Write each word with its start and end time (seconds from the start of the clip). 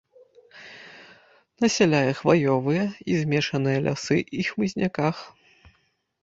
Насяляе 1.65 2.11
хваёвыя 2.21 2.85
і 3.13 3.19
змешаныя 3.25 3.77
лясы 3.85 4.17
і 4.39 4.49
хмызняках. 4.49 5.15